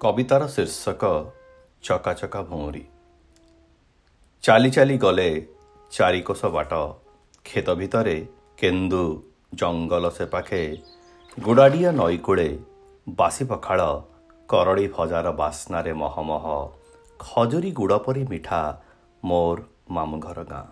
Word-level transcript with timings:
କବିତାର 0.00 0.46
ଶୀର୍ଷକ 0.46 1.04
ଚକାଚକା 1.84 2.40
ଭଉଁରୀ 2.50 2.82
ଚାଲି 4.44 4.70
ଚାଲି 4.70 4.96
ଗଲେ 4.98 5.30
ଚାରିକୋଶ 5.92 6.50
ବାଟ 6.56 6.72
କ୍ଷେତ 7.46 7.68
ଭିତରେ 7.80 8.16
କେନ୍ଦୁ 8.58 9.02
ଜଙ୍ଗଲ 9.54 10.04
ସେ 10.10 10.26
ପାଖେ 10.26 10.62
ଗୁଡ଼ାଡ଼ିଆ 11.38 11.90
ନଈକୂଳେ 11.92 12.48
ବାସି 13.06 13.44
ପଖାଳ 13.50 13.80
କରଡ଼ି 14.48 14.86
ଭଜାର 14.96 15.26
ବାସ୍ନାରେ 15.40 15.92
ମହମହ 16.02 16.44
ଖଜୁରୀ 17.20 17.70
ଗୁଡ଼ 17.72 17.98
ପରି 18.04 18.22
ମିଠା 18.30 18.62
ମୋର 19.22 19.58
ମାମୁଁ 19.90 20.18
ଘର 20.26 20.38
ଗାଁ 20.50 20.66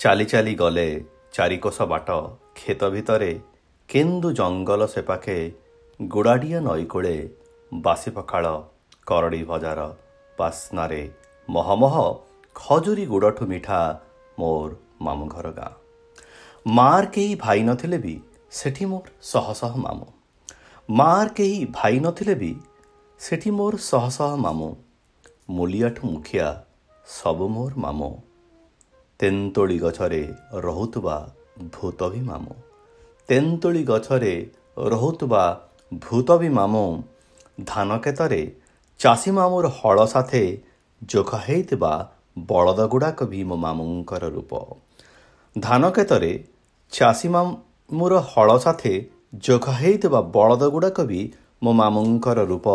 ଚାଲି 0.00 0.24
ଚାଲି 0.32 0.54
ଗଲେ 0.54 0.88
ଚାରିକୋଶ 1.34 1.78
ବାଟ 1.92 2.08
କ୍ଷେତ 2.56 2.82
ଭିତରେ 2.94 3.32
କେନ୍ଦୁ 3.88 4.28
ଜଙ୍ଗଲ 4.38 4.82
ସେ 4.86 5.02
ପାଖେ 5.08 5.38
ଗୁଡ଼ାଡ଼ିଆ 6.00 6.58
ନଈକୂଳେ 6.60 7.16
ବାସି 7.74 8.10
ପଖାଳ 8.10 8.46
କରଡ଼ି 9.06 9.44
ଭଜାର 9.44 9.80
ବାସ୍ନାରେ 10.38 11.10
ମହମହ 11.48 11.94
ଖଜୁରୀ 12.54 13.06
ଗୁଡ଼ଠୁ 13.06 13.46
ମିଠା 13.46 14.00
ମୋର 14.38 14.70
ମାମୁଁ 15.00 15.28
ଘର 15.28 15.50
ଗାଁ। 15.50 15.72
ମାର 16.66 17.06
କେହି 17.06 17.34
ଭାଇ 17.34 17.62
ନଥିଲେ 17.62 17.98
ବି 17.98 18.20
ସେଠି 18.50 18.84
ମୋର 18.86 19.04
ଶହ 19.22 19.52
ଶହ 19.52 19.76
ମାମୁଁ। 19.76 20.06
ମାର 20.90 21.28
କେହି 21.28 21.66
ଭାଇ 21.70 22.00
ନଥିଲେ 22.00 22.34
ବି 22.34 22.56
ସେଠି 23.18 23.50
ମୋର 23.50 23.76
ଶହ 23.76 24.08
ଶହ 24.08 24.36
ମାମୁଁ। 24.36 24.74
ମୂଲିଆଠୁ 25.50 26.10
ମୁଖିଆ 26.10 26.62
ସବୁ 27.06 27.48
ମୋର 27.48 27.72
ମାମୁଁ। 27.76 28.16
ତେନ୍ତୁଳି 29.18 29.78
ଗଛରେ 29.78 30.34
ରହୁଥିବା 30.52 31.32
ଭୂତ 31.58 32.08
ବି 32.08 32.20
ମାମୁଁ। 32.20 32.54
ତେନ୍ତୁଳି 33.28 33.84
ଗଛରେ 33.84 34.50
ରହୁଥିବା 34.78 35.60
ଭୂତ 35.94 36.38
ବି 36.38 36.48
ମାମୁଁ। 36.48 37.02
ଧାନ 37.58 37.98
କ୍ଷେତରେ 37.98 38.42
ଚାଷୀ 39.00 39.30
ମାମୁଁର 39.30 39.66
ହଳ 39.78 40.06
ସାଥେ 40.06 40.62
ଯୋଗ 41.02 41.30
ହେଇଥିବା 41.46 41.92
ବଳଦ 42.38 42.80
ଗୁଡ଼ାକ 42.86 43.18
ବି 43.24 43.44
ମୋ 43.44 43.56
ମାମୁଁଙ୍କର 43.56 44.24
ରୂପ। 44.28 44.52
ଧାନ 45.56 45.90
କ୍ଷେତରେ 45.90 46.32
ଚାଷୀ 46.92 47.28
ମାମୁଁର 47.28 48.14
ହଳ 48.30 48.58
ସାଥେ 48.58 48.94
ଯୋଗ 49.34 49.64
ହେଇଥିବା 49.70 50.20
ବଳଦ 50.20 50.62
ଗୁଡ଼ାକ 50.68 50.98
ବି 51.04 51.20
ମୋ 51.62 51.72
ମାମୁଁଙ୍କର 51.72 52.38
ରୂପ 52.44 52.66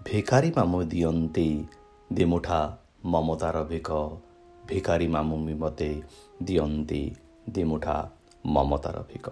ଭିକାରୀ 0.00 0.50
ମାମୁଁ 0.56 0.82
ଦିଅନ୍ତି 0.84 1.48
ଦିମୁଠା 2.12 2.60
ମମତାର 3.04 3.56
ଭିକ। 3.64 3.90
ଭିକାରୀ 4.68 5.06
ମାମୁଁ 5.06 5.38
ବି 5.46 5.54
ମୋତେ 5.54 5.90
ଦିଅନ୍ତି 6.42 7.02
ଦିମୁଠା 7.50 7.96
ମମତାର 8.46 8.96
ଭିକ। 9.10 9.26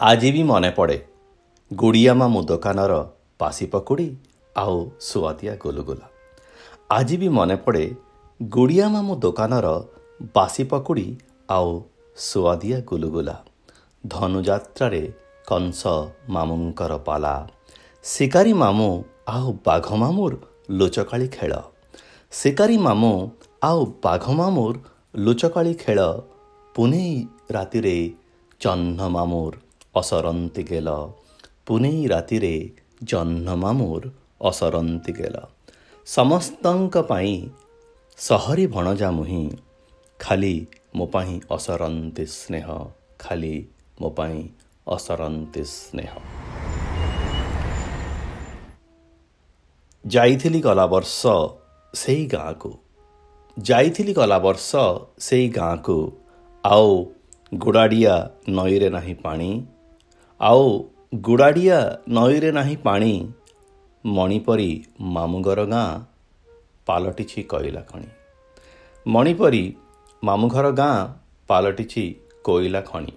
ଆଜି 0.00 0.30
ବି 0.32 0.42
ମନେ 0.42 0.70
ପଡ଼େ 0.70 0.98
ଗୁଡ଼ିଆ 1.72 2.14
ମାମୁଁ 2.14 2.42
ଦୋକାନର 2.42 2.94
ପାସି 3.40 3.66
ପକୁଡ଼ି 3.66 4.08
ଆଉ 4.56 4.76
ସୁଆଦିଆ 5.00 5.54
ଗୁଲୁଗୁଲା। 5.56 6.06
ଆଜି 6.90 7.16
ବି 7.16 7.28
ମନେ 7.28 7.56
ପଡ଼େ 7.56 7.84
ଗୁଡ଼ିଆ 8.40 8.86
ମାମୁଁ 8.88 9.14
ଦୋକାନର 9.16 9.66
ବାସି 10.34 10.64
ପକୁଡ଼ି 10.64 11.06
ଆଉ 11.50 11.70
ସୁଆଦିଆ 12.16 12.78
ଗୁଲୁଗୁଲା। 12.80 13.36
ଧନୁଯାତ୍ରାରେ 14.04 15.02
କଂସ 15.46 15.80
ମାମୁଁଙ୍କର 16.28 16.92
ପାଲା। 16.98 17.34
ଶିକାରୀ 18.04 18.52
ମାମୁଁ 18.52 18.92
ଆଉ 19.28 19.48
ବାଘ 19.66 19.86
ମାମୁଁର 19.96 20.34
ଲୁଚକାଳି 20.70 21.28
ଖେଳ। 21.28 21.52
ଶିକାରୀ 22.32 22.76
ମାମୁଁ 22.78 23.14
ଆଉ 23.62 23.80
ବାଘ 24.04 24.24
ମାମୁଁର 24.32 24.74
ଲୁଚକାଳି 25.16 25.74
ଖେଳ 25.74 26.00
ପୁନେଇ 26.74 27.14
ରାତିରେ 27.50 27.96
ଜହ୍ନ 28.60 29.00
ମାମୁଁର 29.08 29.54
ଅସରନ୍ତି 29.94 30.62
ଗେଲ। 30.62 30.88
ପୁନେଇ 31.66 32.00
ରାତିରେ 32.06 32.54
ଜହ୍ନ 33.10 33.48
ମାମୁର 33.62 34.04
ଅସରନ୍ତି 34.40 35.12
ଗେଲ। 35.18 35.36
ସମସ୍ତଙ୍କ 36.06 36.94
ପାଇଁ 37.10 37.36
ସହରୀ 38.18 38.66
ଭଣଜା 38.66 39.08
ମୁହିଁ 39.10 39.44
ଖାଲି 40.20 40.54
ମୋ 40.96 41.04
ପାଇଁ 41.14 41.34
ଅସରନ୍ତି 41.56 42.24
ସ୍ନେହ 42.38 42.66
ଖାଲି 43.18 43.56
ମୋ 44.00 44.08
ପାଇଁ 44.18 44.38
ଅସରନ୍ତି 44.86 45.62
ସ୍ନେହ। 45.76 46.12
ଯାଇଥିଲି 50.04 50.60
ଗଲା 50.60 50.86
ବର୍ଷ 50.86 51.20
ସେଇ 51.94 52.22
ଗାଁକୁ 52.26 52.72
ଯାଇଥିଲି 53.56 54.12
ଗଲା 54.12 54.38
ବର୍ଷ 54.38 54.70
ସେଇ 55.18 55.46
ଗାଁକୁ 55.48 55.98
ଆଉ 56.64 56.92
ଗୁଡ଼ାଡ଼ିଆ 57.52 58.14
ନଈରେ 58.48 58.88
ନାହିଁ 58.90 59.14
ପାଣି 59.24 59.50
ଆଉ 60.40 60.66
ଗୁଡ଼ାଡ଼ିଆ 61.12 61.78
ନଈରେ 62.08 62.50
ନାହିଁ 62.52 62.76
ପାଣି 62.76 63.12
ମଣିପରି 64.04 64.70
ମାମୁଁଘର 65.14 65.60
ଗାଁ 65.64 65.86
ପାଲଟିଛି 66.86 67.42
କୋଇଲା 67.42 67.82
ଖଣି 67.90 68.08
ମଣିପରି 69.06 69.62
ମାମୁଁଘର 70.22 70.66
ଗାଁ 70.70 70.96
ପାଲଟିଛି 71.48 72.04
କୋଇଲା 72.44 72.80
ଖଣି 72.80 73.14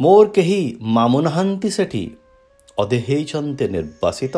ମୋର 0.00 0.26
କେହି 0.36 0.60
ମାମୁଁ 0.96 1.22
ନାହାନ୍ତି 1.22 1.70
ସେଠି 1.70 2.04
ଅଧେ 2.78 2.98
ହେଇଛନ୍ତି 3.08 3.66
ନିର୍ବାସିତ 3.76 4.36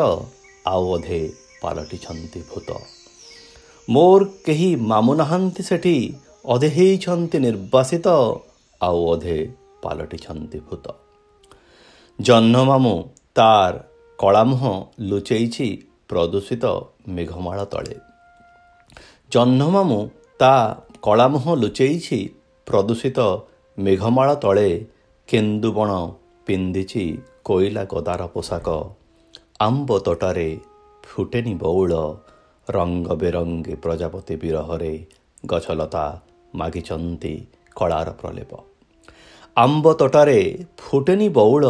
ଆଉ 0.65 0.83
ଅଧେ 0.95 1.21
ପାଲଟିଛନ୍ତି 1.63 2.39
ଭୂତ। 2.49 2.69
ମୋର 3.87 4.21
କେହି 4.45 4.69
ମାମୁଁ 4.91 5.15
ନାହାନ୍ତି 5.15 5.63
ସେଠି 5.63 5.95
ଅଧେ 6.45 6.69
ହେଇଛନ୍ତି 6.77 7.37
ନିର୍ବାସିତ 7.39 8.07
ଆଉ 8.81 8.99
ଅଧେ 9.13 9.37
ପାଲଟିଛନ୍ତି 9.83 10.59
ଭୂତ। 10.69 10.85
ଜହ୍ନମାମୁଁ 12.27 12.95
ତାର 13.33 13.73
କଳାମୁହଁ 14.19 14.71
ଲୁଚେଇଛି 15.09 15.67
ପ୍ରଦୂଷିତ 16.07 16.65
ମେଘମାଳ 17.07 17.59
ତଳେ। 17.65 17.95
ଜହ୍ନମାମୁଁ 19.31 19.99
ତା 20.39 20.55
କଳାମୁହଁ 21.01 21.51
ଲୁଚେଇଛି 21.55 22.19
ପ୍ରଦୂଷିତ 22.67 23.19
ମେଘମାଳ 23.77 24.29
ତଳେ 24.35 24.69
କେନ୍ଦୁବଣ 25.29 25.91
ପିନ୍ଧିଛି 26.47 27.05
କୋଇଲା 27.43 27.83
ଗଦାର 27.83 28.21
ପୋଷାକ। 28.27 28.67
ଆମ୍ବ 29.59 29.89
ତୋଟାରେ 29.99 30.49
ଫୁଟେନି 31.03 31.53
ବଉଳ 31.53 31.93
ରଙ୍ଗ 32.67 33.07
ବେରଙ୍ଗୀ 33.21 33.75
ପ୍ରଜାପତି 33.83 34.35
ବିରହରେ 34.35 34.93
ଗଛଲତା 35.45 36.05
ମାଗିଛନ୍ତି 36.55 37.33
କଳାର 37.75 38.09
ପ୍ରଲେପ। 38.21 38.51
ଆମ୍ବ 39.57 39.85
ତୋଟାରେ 39.93 40.39
ଫୁଟେନି 40.77 41.29
ବଉଳ 41.29 41.65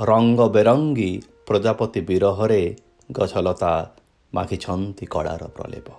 ରଙ୍ଗ 0.00 0.48
ବେରଙ୍ଗୀ 0.48 1.22
ପ୍ରଜାପତି 1.46 2.00
ବିରହରେ 2.00 2.76
ଗଛଲତା 3.12 3.90
ମାଖିଛନ୍ତି 4.34 5.06
କଳାର 5.06 5.42
ପ୍ରଲେପ। 5.46 5.90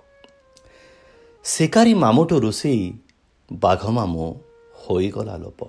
ଶିକାରୀ 1.44 1.94
ମାମୁଠୁ 1.94 2.40
ଋଷି 2.40 2.94
ବାଘ 3.54 3.90
ମାମୁଁ 3.90 4.34
ହୋଇଗଲା 4.76 5.38
ଲୋପ। 5.38 5.68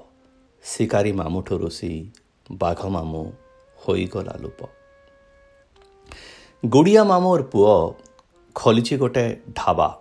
ଶିକାରୀ 0.62 1.12
ମାମୁଠୁ 1.12 1.58
ଋଷି 1.58 2.10
ବାଘ 2.52 2.88
ମାମୁଁ 2.88 3.32
ହୋଇଗଲା 3.78 4.34
ଲୋପ। 4.42 4.68
ଗୁଡ଼ିଆ 6.66 7.04
ମାମୁଁର 7.04 7.42
ପୁଅ 7.42 7.94
ଖୋଲିଛି 8.54 8.96
ଗୋଟେ 8.96 9.36
ଢାବା। 9.56 9.98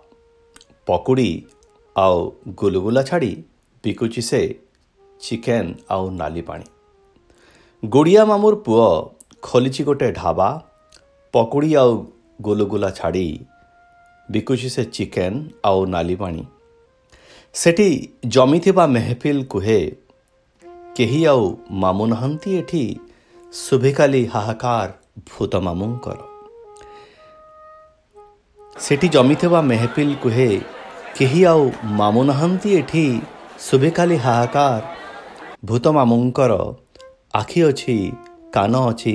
ପକୁଡ଼ି 0.86 1.42
ଆଉ 1.96 2.32
ଗୁଲୁଗୁଲା 2.56 3.02
ଛାଡ଼ି 3.02 3.42
ବିକୁଛି 3.84 4.22
ସେ 4.22 4.60
ଚିକେନ୍ 5.20 5.74
ଆଉ 5.88 6.10
ନାଲି 6.10 6.42
ପାଣି। 6.42 6.64
ଗୁଡ଼ିଆ 7.83 8.23
ମାମୁର 8.25 8.55
ପୁଅ 8.65 8.87
ଖୋଲିଛି 9.41 9.81
ଗୋଟେ 9.83 10.07
ଢାବା 10.11 10.49
ପକୁଡ଼ି 11.33 11.71
ଆଉ 11.75 11.91
ଗୁଲୁଗୁଲା 12.41 12.89
ଛାଡ଼ି 12.91 13.27
ବିକୁଛି 14.29 14.69
ସେ 14.69 14.83
ଚିକେନ୍ 14.93 15.37
ଆଉ 15.63 15.79
ନାଲି 15.85 16.15
ପାଣି 16.15 16.41
ସେଠି 17.55 17.89
ଜମିଥିବା 18.27 18.83
ମେହଫିଲ 18.87 19.39
କୁହେ 19.45 19.79
କେହି 20.95 21.21
ଆଉ 21.25 21.45
ମାମୁଁ 21.81 22.05
ନାହାନ୍ତି 22.07 22.49
ଏଠି 22.57 22.83
ଶୁଭେକାଲି 23.53 24.21
ହାହାକାର 24.25 24.89
ଭୂତ 25.29 25.53
ମାମୁଁଙ୍କର 25.67 26.19
ସେଠି 28.79 29.07
ଜମିଥିବା 29.07 29.59
ମେହଫିଲ 29.61 30.11
କୁହେ 30.23 30.49
କେହି 31.17 31.41
ଆଉ 31.45 31.63
ମାମୁଁ 31.97 32.23
ନାହାନ୍ତି 32.23 32.69
ଏଠି 32.77 33.05
ଶୁଭେକାଲି 33.59 34.17
ହାହାକାର 34.17 34.81
ଭୂତ 35.65 35.85
ମାମୁଁଙ୍କର 35.91 36.53
ଆଖି 37.34 37.60
ଅଛି 37.68 37.94
କାନ 38.54 38.74
ଅଛି 38.90 39.14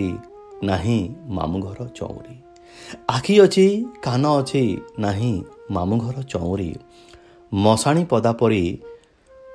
ନାହିଁ 0.69 0.99
ମାମୁଁ 1.35 1.59
ଘର 1.65 1.79
ଚଉଁରୀ। 1.99 2.35
ଆଖି 3.15 3.35
ଅଛି 3.45 3.65
କାନ 4.05 4.23
ଅଛି 4.39 4.63
ନାହିଁ 5.05 5.33
ମାମୁଁ 5.75 5.97
ଘର 6.03 6.17
ଚଉଁରୀ। 6.33 6.71
ମଶାଣି 7.51 8.03
ପଦା 8.11 8.31
ପରି 8.41 8.63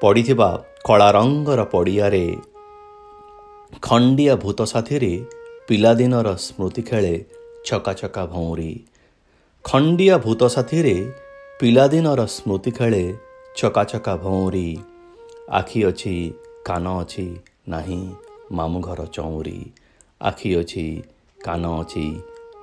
ପଡ଼ିଥିବା 0.03 0.51
କଳା 0.87 1.09
ରଙ୍ଗର 1.17 1.61
ପଡ଼ିଆରେ 1.75 2.25
ଖଣ୍ଡିଆ 3.83 4.35
ଭୂତ 4.43 4.61
ସାଥିରେ 4.73 5.13
ପିଲାଦିନର 5.69 6.29
ସ୍ମୃତି 6.47 6.83
ଖେଳେ 6.89 7.15
ଛକା 7.67 7.93
ଛକା 8.01 8.23
ଭଉଁରୀ। 8.33 8.73
ଖଣ୍ଡିଆ 9.65 10.15
ଭୂତ 10.25 10.43
ସାଥିରେ 10.55 10.97
ପିଲାଦିନର 11.61 12.21
ସ୍ମୃତି 12.37 12.71
ଖେଳେ 12.79 13.05
ଛକା 13.57 13.83
ଛକା 13.91 14.15
ଭଉଁରୀ। 14.25 14.69
ଆଖି 15.59 15.81
ଅଛି 15.91 16.15
କାନ 16.69 16.85
ଅଛି 17.03 17.27
ନାହିଁ 17.69 18.03
ମାମୁଁ 18.53 18.81
ଘର 18.81 19.01
ଚଉଁରୀ 19.07 19.59
ଆଖି 20.21 20.51
ଅଛି 20.57 21.03
କାନ 21.45 21.63
ଅଛି 21.81 22.07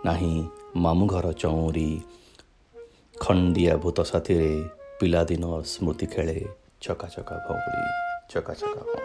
ନାହିଁ 0.06 0.36
ମାମୁଁ 0.76 1.08
ଘର 1.08 1.32
ଚଉଁରୀ। 1.32 2.02
ଖଣ୍ଡିଆ 3.20 3.74
ଭୂତ 3.76 4.02
ସାଥିରେ 4.02 4.52
ପିଲାଦିନ 5.00 5.44
ସ୍ମୃତି 5.64 6.06
ଖେଳେ 6.06 6.46
ଚକା 6.82 7.08
ଚକା 7.08 7.36
ଭଉଁରୀ 7.46 7.84
ଚକା 8.30 8.54
ଭଉଁରୀ। 8.54 9.01